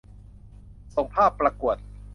[0.93, 1.77] ส่งภาพประกวด